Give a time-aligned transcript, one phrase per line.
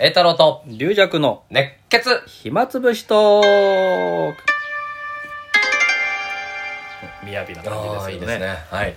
[0.00, 4.42] 栄太郎と龍弱の熱血暇つぶしトーク。
[7.24, 8.58] 雅な感じですよね。
[8.70, 8.96] はい。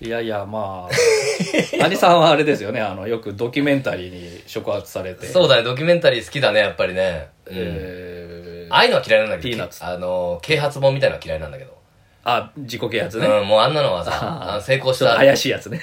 [0.00, 0.94] いやいやまあ
[1.86, 2.80] 兄さんはあれですよね。
[2.80, 5.26] あのよくドキュメンタリーに触発されて。
[5.26, 7.28] そうだねドキュメンタリー好きだねやっぱりね。
[7.46, 7.54] うん。
[7.56, 9.84] えーああいうのは嫌いなんだけどピーナッツ。
[9.84, 11.72] あの啓発本みたいなのは嫌いなんだけど
[12.28, 15.12] あ自己啓発ね、うんもうあんなのはさ成功した。
[15.12, 15.80] と怪しいやつね。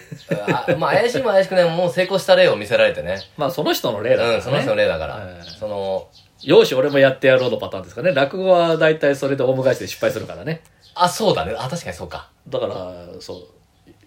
[0.50, 3.18] あまあ怪しいも怪しくないもう成功した例を見せられてね。
[3.38, 6.10] まあその人の例だから、ね、うんその人の例だから、はいその
[6.42, 8.11] よし俺もやってやろうのパターンですかね。
[8.11, 10.61] 落語は大体それでオウム返しで失敗するからね。
[10.96, 11.56] あそうだね。
[11.57, 12.29] あ確かにそうか。
[12.50, 12.75] だから
[13.21, 13.48] そ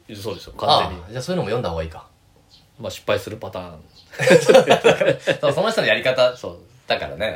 [0.09, 0.15] う。
[0.15, 0.53] そうですよ。
[0.59, 1.03] 完あ全に。
[1.13, 2.07] じゃあそういうのも読んだ方がいいか。
[2.79, 3.81] まあ失敗するパターン。
[5.41, 7.35] そうその人のやり方そうだからね。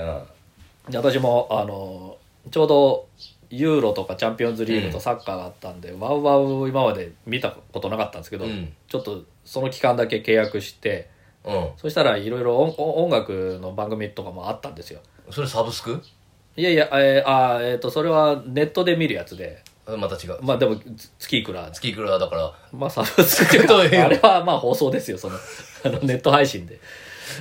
[0.91, 2.19] で私もあの
[2.51, 3.07] ちょうど
[3.51, 8.73] ユーロとかチャンピオンズリーグとサッカーがあったんで、ワウワウ今まで見たことなかったんですけど、うん。
[8.89, 11.11] ちょっとその期間だけ契約して
[11.45, 11.55] うん。
[11.55, 15.01] うんそしたらいろいろ音音楽の番組とかもあったんですよ。
[15.31, 16.01] それサブスク？
[16.57, 19.63] いやいやえーあーえーとそれはネットで見るやつで。
[19.99, 20.39] また違う。
[20.43, 21.69] まあでもつ月いくら。
[21.73, 22.53] 月いくらだから。
[22.73, 23.45] まあサブスク。
[23.47, 25.37] っていうどういうかあれはまあ放送ですよその。
[25.85, 26.79] あのネット配信で。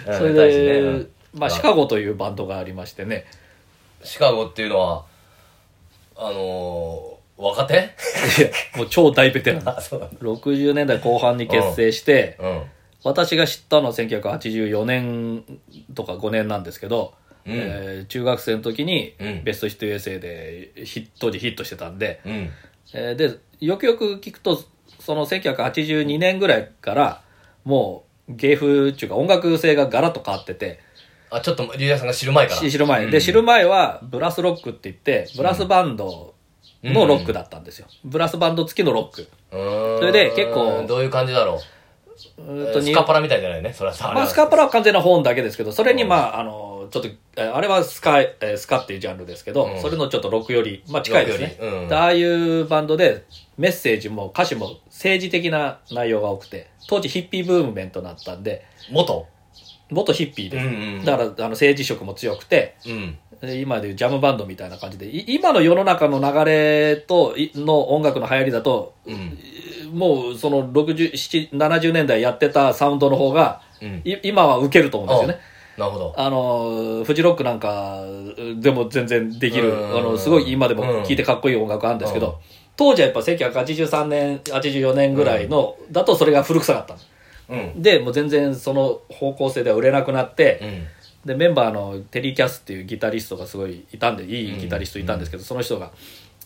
[0.08, 1.12] うんそれで、うん。
[1.34, 3.26] まあシカゴというバンドがありましてね。
[4.04, 5.06] シカゴっていうのは
[6.22, 7.96] あのー、若手？
[8.76, 9.64] もう超大ベテラン。
[9.70, 10.20] あそうなんだ。
[10.20, 12.64] 60年代後半に結成して、うん。
[13.04, 15.44] 私が知ったのは1984年
[15.96, 17.14] とか5年なんですけど、
[17.46, 17.54] うん。
[17.54, 19.44] えー中学生の時にうん。
[19.46, 22.52] ベストヒット USA でヒッ当時ヒットしてたんで、うん。
[22.94, 24.62] えーでよくよく聞くと
[25.00, 27.22] その1982年ぐらいから
[27.64, 30.80] もう芸風っていうか音楽性がガラッと変わってて
[31.32, 32.60] あちょっとリュウヤさんが知る前から。
[32.60, 33.12] し知る前、うん。
[33.12, 36.34] で知る前はブラスロックって言ってブラスバンド
[36.84, 39.28] のロックだったんですよ、ブラスバンド付きのロック。
[39.52, 42.82] それで結構どういう感じだろう。
[42.82, 43.74] スカパラみたいじゃないね。
[43.74, 49.82] それはさまあ、スカパラは完全な本だけですけど、それにまあ、あの、ちょっと、えーあれはスカ、えースカっていうジャンルですけど、うん。
[49.82, 51.58] それのちょっとロックより、まあ近いですね。
[51.92, 53.26] ああいうバンドで、
[53.58, 59.28] メッセージも歌詞も政治的な内容が多くて、当時ヒッピーブームメントになったんで、元？
[59.92, 60.64] 元ヒッピーで、うん
[61.00, 63.18] うんだからあの政治色も強くて、うん。
[63.42, 69.38] で今でいうジャムバンドみたいな感じで、い今の世の中の流れと、いの音楽の流行りだと、うん。
[69.98, 74.02] もうその60、7 70年代やってたサウンドの方が、うん。
[74.04, 75.50] い今は受けると思うんですよね。
[75.78, 76.14] なるほど。
[76.18, 78.04] あの、フジロックなんか
[78.60, 79.98] でも全然できる、うん。
[79.98, 82.40] あの、すごい今でも聴いてかっこいい音楽あるんですけうんど、
[82.76, 86.94] 当時はやっぱ1983年、84年ぐらいの、だとそれが古臭かった。
[86.94, 87.00] の
[87.50, 87.82] うん。
[87.82, 91.28] で、もう全然その方向性では売れなくなってう、ん。
[91.28, 95.92] で、メンバーのテリー・キャスっていうギタリストがすごいいたんで、いいギタリストいたんですけど、その人が、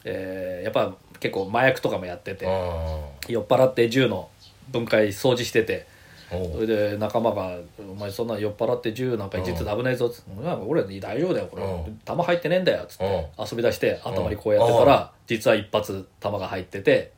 [0.06, 3.00] えーやっぱ結構麻薬とかもやってて、あ
[3.30, 4.30] 酔っ払って銃の
[4.72, 10.68] 分解掃除してて、ーおそうれで仲間が「お前そんな酔っ払って銃なんかいじって危ないぞ」っつって「うん。
[10.68, 11.64] 俺大丈夫だよこれ。
[11.64, 12.00] うん。
[12.04, 13.46] 弾入ってねえんだよ」っつってうん。
[13.46, 17.12] 遊び出して頭にこうやってたら実は一発弾が入ってて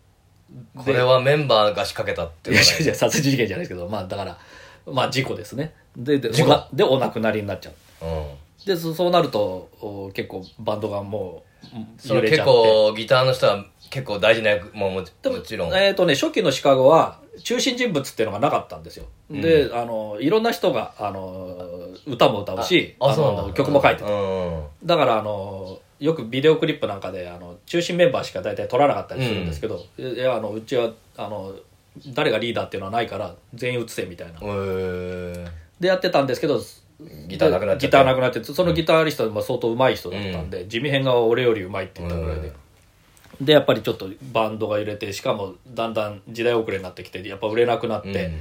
[0.78, 4.38] これはメンバーが仕掛けたっていやこと違う違う殺人事件じゃないですけどまあだから
[4.86, 5.74] まあ事故ですね。
[5.98, 6.50] でで事故。
[6.50, 8.06] おなでお亡くなりになっちゃう。
[8.06, 8.26] うん。
[8.66, 12.52] でそそうなるとお結構バンドがもうそ揺れちゃって。
[12.52, 15.74] 構ギターの人は結構大事な役ももでももちろん。
[15.76, 21.58] えっ、とね初期のシカゴは中心人物っていうのがなかったんですよ、であのいろんな人があの
[22.06, 23.42] 歌も歌うしああそうなんだ。
[23.44, 24.64] の曲も書いてたうん。
[24.84, 31.56] だからあのよくビデオクリップなんかであの中心メンバーしか大体撮らなかったりするんですけど、いやあのうちはあの
[32.14, 34.40] 誰がリーダーっていうのはないから全員映せみたいな。
[35.80, 36.62] でやってたんですけど
[37.28, 37.88] ギターなくなっちゃって。
[37.88, 42.54] ギターなくなってそのギタリストは相当上手い人だったんで、地味編が俺より上手いって言ったぐらいで、
[43.42, 48.32] でやっぱりちょっとバンドが揺れてしかもだんだん時代遅れになってきてやっぱ売れなくなって、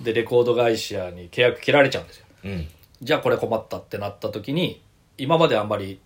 [0.00, 2.26] でレコード会社に契約切られちゃうんですよ。
[2.44, 2.68] うん。
[3.02, 4.82] じゃあこれ困ったってなった時に
[5.18, 6.00] 今まであんまり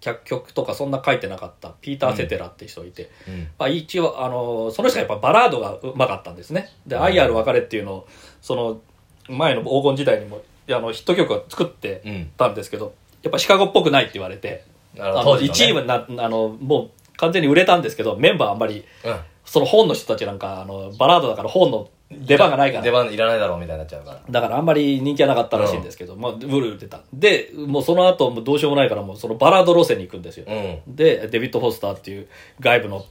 [0.00, 3.48] 曲曲とかそんな書いてなかったピーター・セテラって人いて、うん。
[3.58, 6.72] まあ、一応あのその人がやっぱバラードがうまかったんですね。
[6.86, 8.08] で「愛ある別れ」っていうのを
[8.40, 8.80] その
[9.28, 12.30] 前の黄金時代にもあのヒット曲を作ってうん。
[12.36, 14.64] たんですけどやっぱシカゴっぽくないって言われて
[14.98, 19.20] あのほど当時のね1位になあのもう完全に売れたんですけどメンバーあんまりうん。
[19.44, 22.84] その本の人たちなんかあのバラードだから本の出番がないから。
[22.84, 24.20] 出番いらないだろうみたいになっちゃうから。
[24.30, 27.02] だからあんまり人気はなかったらしいんですけど、まあ、ブルー出た。
[27.12, 30.46] で、もうその後もうどうしようもないから、もうそのバラード路線に行くんですよ。
[30.48, 30.96] うん。
[30.96, 32.28] で、デビッド・フォスターっていう
[32.60, 33.04] 外部の、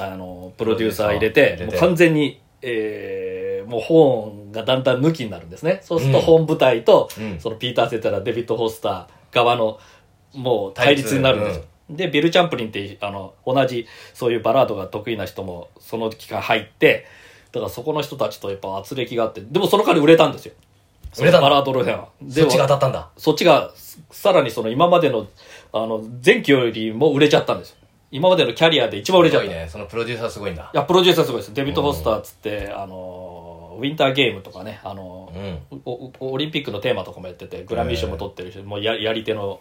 [0.00, 5.80] あの、プロデューサー入れて、プロデューサー入れてもう完全に、えー、もう本がだんだん抜きになるんですね。
[5.82, 7.38] そうすると本部隊と、うん。
[7.38, 9.78] そのピーター・セテラ、デビッド・フォスター側の、
[10.34, 11.64] もう対立になるんですよ。
[11.90, 17.06] で、ビル・チャンプリンって、あの、同じ、そういうバラードが得意な人も、その期間入って、
[17.52, 20.54] だからそこの人たちとやっぱ圧力があって、でもその代わり売れたんですよ。
[21.18, 22.08] 売れたバラード路線は。
[22.22, 23.08] でそっちが当たったんだ。
[23.16, 23.72] そっちが、
[24.10, 25.26] さらにその今までの、
[25.72, 27.76] あの、前期よりも売れちゃったんですよ。
[28.12, 29.46] 今までのキャリアで一番売れちゃった。
[29.46, 29.68] いすごいね。
[29.70, 30.70] そのプロデューサーすごいんだ。
[30.74, 31.54] や、プロデューサーすごいです。
[31.54, 33.29] デビッド・フォスターっつって、あの、
[33.80, 35.32] ウィンターゲームとかね、あの、
[36.20, 39.58] オリンピックのテーマとかもやってて、グラミー賞も取ってるし、もうややり手の。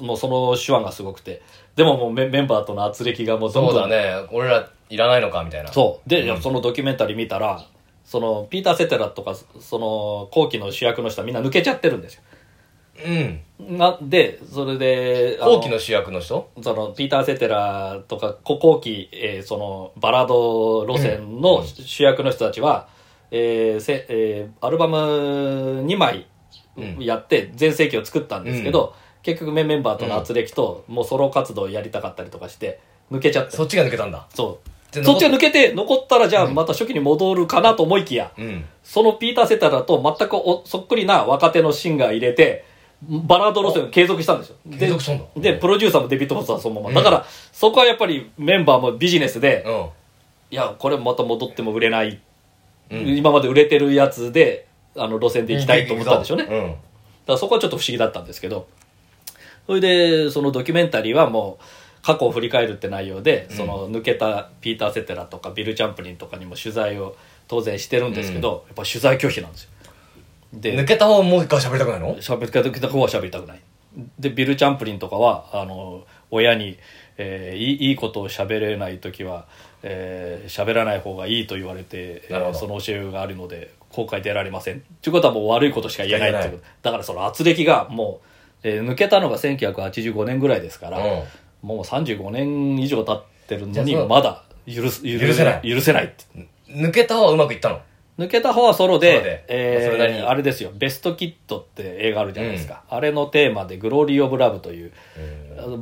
[0.00, 1.42] もうその手腕がすごくて、
[1.76, 4.28] でももうメメンバーとの圧力がもうどんどんそうだね。
[4.32, 5.72] 俺らいらないのかみたいな。
[5.72, 6.08] そう。
[6.08, 7.66] で、うんそのドキュメンタリー見たら、
[8.04, 12.22] その、ピーター・セテラとか、その、後期の主役の人はみんな抜けちゃってるんですよ。
[13.06, 13.78] うん。
[13.78, 16.50] なで、それで、後期の主役の人？
[16.60, 22.88] その、ピーター・セテラとか、こ後期、えーその、バラード路線のうん主役の人たちは、
[23.30, 24.96] えーせえーアルバム
[25.86, 26.26] 2枚
[26.76, 32.80] うんやって全盛期を作ったんですけど、結局メンバーとの圧力と、もうソロ活動をやりたかったりとかして、
[33.10, 33.56] 抜けちゃって。
[33.56, 34.26] そっちが抜けたんだ。
[34.34, 34.94] そう。
[34.94, 38.64] でそっちが抜けて、残ったらじゃあまた初期に戻るかなと思いきや、うん。
[38.82, 42.64] そのピーター・セタラと全くおそっくりな若手のシンガー入れて、
[43.02, 44.56] バラード路線を継続したんですよ。
[44.66, 46.88] で継続したんだで、プロデューサーもデビッド・フォスターそのまま。
[46.88, 49.72] うんだから、そこはやっぱりメンバーもビジネスで、うん。
[50.50, 52.20] いや、これまた戻っても売れない。
[52.90, 54.66] うん今まで売れてるやつで、
[54.96, 56.44] あの、路線で行きたいと思ったんでしょうね。
[56.44, 56.74] だかうん。
[57.26, 58.66] らそこはちょっと不思議だったんですけど、
[59.66, 61.64] それで、そのドキュメンタリーはもう、
[62.02, 67.14] 過去を振り返るって内容で、その抜けたピーター・セテラとかビル・チャンプリンとかにも取材を
[67.46, 69.70] 当然してるんですけど、やっぱ取材拒否なんですよ。
[70.54, 72.16] で、抜けた方もう一回喋りたくないの？
[72.16, 73.60] 喋りた方は喋りたくない。
[74.18, 76.78] で、ビル・チャンプリンとかは、あの、親に、
[77.18, 79.46] えーいいいいことを喋れない時は、
[79.82, 84.82] えー喋らない方がいいと言われて、えーその教えがあるので、後悔出られません。
[85.02, 86.60] ということはもう悪いことしか言えないっていう。
[86.82, 88.20] だからその圧力がも
[88.64, 91.22] う、えー抜けたのが1985年ぐらいですから、うん。
[91.62, 95.68] もう35年以上経ってるのにまだ許す許許せない。
[95.74, 96.24] 許せないって。
[96.68, 97.80] 抜けた方はうまくいったの？
[98.18, 99.44] 抜けた方はソロでソロで。
[99.48, 100.20] えそれなりに。
[100.20, 104.92] ーあれですよ「ベストキット」って映画あるじゃないですか、あれのテーマで「グローリー・オブ・ラブ」という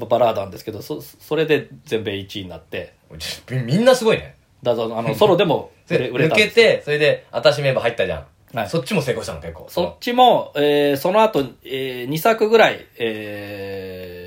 [0.09, 2.93] バラードなんですけどそそれで全米1位になって。
[3.51, 4.37] みみんなすごいね。
[4.63, 6.55] だからあのソロでも 売れ売れたんです。
[6.55, 8.27] けて、それで、私メンバー入ったじゃん。
[8.57, 8.69] はい。
[8.69, 9.67] そっちも成功したの、結構。
[9.69, 14.18] そっちも、えーその後、え2作ぐらい、えー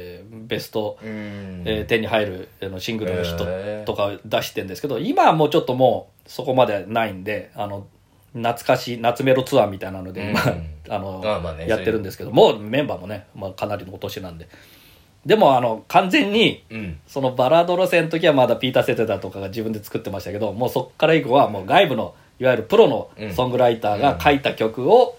[0.52, 1.64] ベスト、うん。
[1.66, 3.84] えー手に入るあのシングルのヒッへー。
[3.86, 7.88] トとか出してるんですけど今はもうちょっともうそこまでないんであの
[8.34, 10.30] 懐かしい夏メロツアーみたいなので、うん。
[10.32, 10.42] 今
[10.90, 14.50] あのあまあねやってるんですけどもうメンバーもね、まあ、かなりのお年なんで。
[15.26, 17.00] でもあの完全にうん。
[17.08, 25.16] そのバラード路線の時はまだピーター・セテダとかが自分で作ってましたけどもうそっから以降はもう外部のいわゆるプロのソングライターが書いた曲を、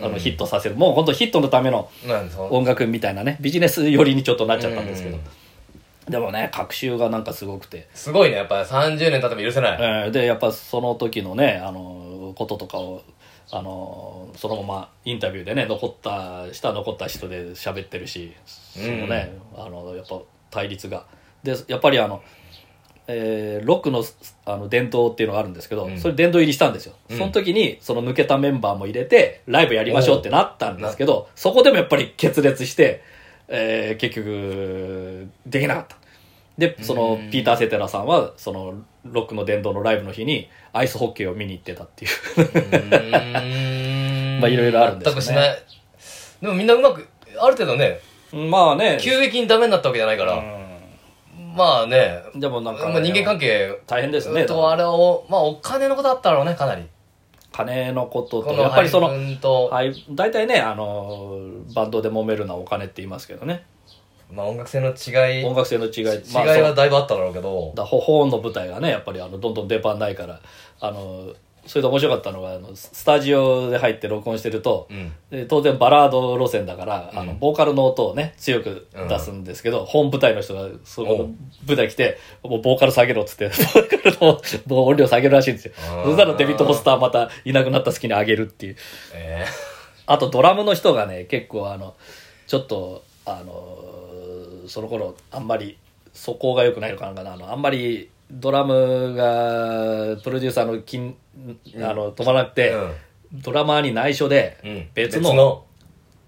[0.00, 0.74] あのヒットさせる。
[0.76, 1.90] もう本当ヒットのための
[2.50, 3.38] 音楽みたいなね。
[3.40, 5.22] ビジネス寄りにちょっとなっちゃったんですけど、うん。
[6.10, 8.36] でもね隔週がなんかすごくて、すごいね。
[8.36, 9.78] やっぱ30年経っても許せない。
[9.80, 13.02] えーでやっぱその時のねあのこととかを
[13.50, 20.20] あのそのままインタビューでね残った下残った人で喋ってるしそのね、あのやっぱ
[20.50, 21.06] 対立が。
[21.42, 22.22] でやっぱりあの、
[23.06, 24.04] えーロックの
[24.46, 25.98] あの伝統っていうのがあるんですけど、うん。
[25.98, 27.18] それ殿堂入りしたんですよ、うん。
[27.18, 33.02] その時にその抜けたメンバーも入れてライブやりましょうってなったんですけどそこでもやっぱり決裂して、
[33.48, 35.96] えー結局できなかった。
[36.56, 37.30] でそのうん。
[37.30, 38.74] ピーター・セテラさんはその
[39.04, 42.10] ロックの殿堂のライブの日にアイスホッケーを見に行ってたっていう。
[42.38, 42.42] う
[44.38, 44.38] ん。
[44.40, 45.20] まあいろいろあるんですよね。
[45.20, 45.62] 全くしない。
[46.40, 47.06] でもみんなうまく、
[47.38, 48.00] ある程度ね、
[48.32, 48.98] まあね。
[49.00, 50.42] 急激にダメになったわけじゃないから、
[51.54, 53.80] まあね、うんでもなんか、まあ、人間関係。
[53.86, 56.84] 大変ですねとあれを、まあお金のことあったろうね、かなり。
[57.52, 58.56] 金のことこと。
[58.56, 61.38] のやっぱりそのはい、大体ねあの
[61.74, 63.64] バンドで揉めるのはお金って言いますけどね。
[64.32, 65.90] まあ音楽性の違い、音楽性の違い。
[66.00, 70.40] 違いまあはだいぶあっただろうけど、だほほんの舞台がねやっぱりあのどんどん出番ないから。
[70.80, 71.32] あの
[71.66, 75.12] それで面白かったのがあのススタジオで入って録音してると、うん。
[75.30, 77.38] で当然バラード路線だから、あのうん。
[77.38, 81.06] ボーカルの音をね強く出すんですけど、本舞台の人がそお。
[81.06, 81.34] の
[81.66, 85.74] 舞台来てもうボーカル下げろっつって ボーカルのもう音量下げるらしいんですよ。
[85.78, 86.04] あー。
[86.04, 88.76] そしたらデビッド・ホスターまたいなくなった隙に上げるっていう。
[89.14, 89.46] え
[90.06, 91.94] あとドラムの人がね結構あの
[92.46, 93.78] ちょっとあの
[94.68, 95.78] その頃あんまり
[96.12, 101.16] 素行が良くないのかなあのあんまりドラムがプロデューサーの金
[101.76, 102.74] あの止まらなくえて、
[103.32, 104.88] ドラマーに内緒でうん。
[104.94, 105.64] 別の,、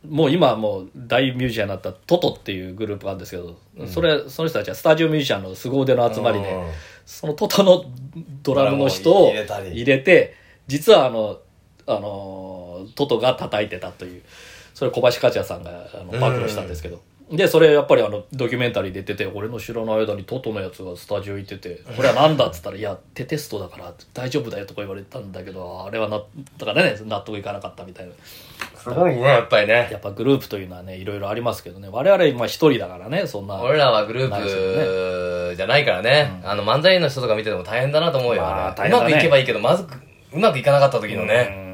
[0.08, 6.70] もう今はもう大ミュージシャンになったトトっていうグループがあるんですけど、それその人たちはスタジオミュージシャンの凄腕の集まりで、うん。
[7.04, 7.84] そのトトの
[8.42, 10.34] ドラムの人を入れて
[10.66, 11.38] 実はあの
[11.86, 14.22] あのトトが叩いてたという
[14.74, 26.22] それ小林克也さんがあの暴露したんですけど、で、それやっぱりあの、ドキュメンタリーで出てて、俺の知らない間にトトのやつがスタジオ行ってて、これはなんだっつったら、いや、テテストだから大丈夫だよとか言われたんだけど、あれはな、
[26.58, 28.12] だからね、納得いかなかったみたいな。
[28.78, 29.88] すごいね、やっぱりね。
[29.90, 33.60] やっぱグループというのはね、いろいろありますけどね、我々今一人だからね、そんな。
[33.60, 36.40] 俺らはグループじゃないからね。
[36.44, 38.88] あの、漫才の人とか見てても大変だなと思うよ、まああれ。
[38.88, 39.94] うまくいけばいいけど、まずく、
[40.32, 41.65] うまくいかなかった時のうね、ん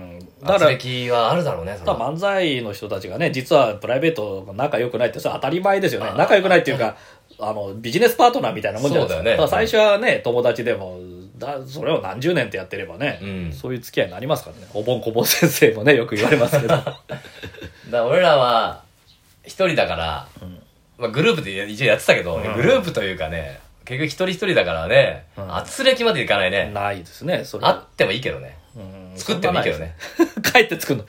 [0.43, 6.13] だから、圧力はあるだろうね、だ漫才の人たちがね、実はプライベート仲良くないって、それは当たり前ですよね。
[6.17, 6.97] 仲良くないっていうか、
[7.39, 9.25] あの、ビジネスパートナーみたいなもんじゃないですか。
[9.25, 10.99] そうだね最初はね、友達でも、
[11.39, 14.67] だそれを何十年ってやってればね、うんそういう付き合いになりますからね。
[14.75, 16.75] おぼんこぼん先生もね、よく言われますけど。
[17.91, 18.83] だ俺らは、
[19.45, 20.29] 一人だから、
[20.99, 26.71] まあグループで一応やってたけど、グループというかね、結局一人一人だからね、うん圧力までいかないね。
[26.73, 28.62] ないですね、それあってもいいけどね。
[29.13, 29.95] うん作ってもいいけどね。
[30.53, 31.05] 帰って作るの。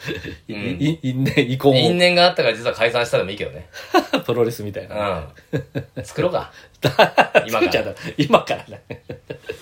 [0.50, 3.68] うん因縁、遺恨因縁があったから実は解散したでもいいけどね。
[4.14, 4.20] を。
[4.22, 5.26] プロレスみたいな。
[5.52, 6.04] うん。
[6.04, 6.52] 作ろうか。
[7.48, 8.84] 今作っちゃう今からね。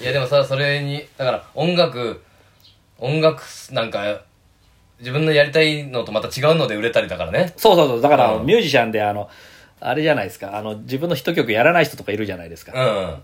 [0.02, 2.22] いやでもさ、それに、だから音楽、
[2.98, 4.22] 音楽なんか、
[5.00, 7.54] 自分のやりたいのとまた違うので売れたりだからね。
[7.58, 8.02] そうそうそう。
[8.02, 9.30] だから、うんミュージシャンで、あの、
[9.84, 10.56] あれじゃないですか。
[10.56, 12.72] あの、自分のヒット曲やらない人とかいるじゃないですか。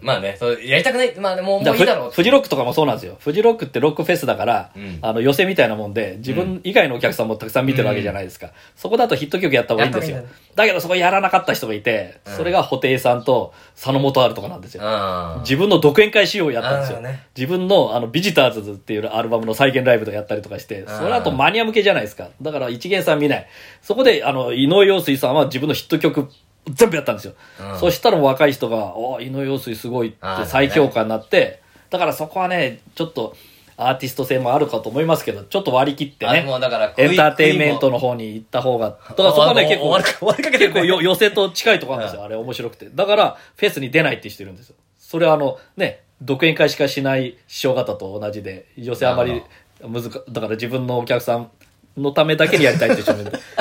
[0.01, 0.05] うん。
[0.05, 1.15] まあね、そうやりたくない。
[1.15, 2.15] まあでも、もういいだろうフ。
[2.15, 3.15] フジロックとかもそうなんですよ。
[3.19, 8.49] フジロックってロックフェスだから、うんあの、寄せみたいなもんで、自分以外のお客さんもたくさん見てるわけじゃないですか。
[8.75, 10.23] そこだとヒット曲やった方がいいんですよ。
[10.55, 14.83] だけどそこやらなかった人がいて、それが布袋さんと佐野元春とかなんですよ。
[14.83, 15.41] うん。
[15.41, 17.01] 自分の独演会仕様をやったんですよ。
[17.01, 22.29] ね自分のあのビジターズっていうアルバムの再現ライブとかやったりとかして、それだとマニア向けじゃないですか。
[22.41, 23.47] だから一元さん見ない。
[23.81, 26.29] そこで、あの、井上陽水さんは自分のヒット曲
[26.69, 27.33] 全部やったんですよ。
[27.71, 33.35] うんそしたら若い人が、お井上陽水すごいってあー再評価になって、だからそこはね、ちょっと
[33.77, 36.41] アーティスト性もあるかと思いますけど、ちょっと割り切ってあね。
[36.41, 42.89] もうだから、エンターテインメントの方に行った方が、だからそこはね、結構、終わりか終わりかけてる結構よ寄せと近いところなんですよ、あれ面白くて。
[42.93, 44.75] だから、フェスに出ないって人いるんですよ。
[44.97, 49.43] それはあの、ね、独演会しかしない師匠方と同じで、寄せあまり
[49.81, 51.51] 難か、だから自分のお客さん
[51.95, 53.31] のためだけにやりたいって人もいる。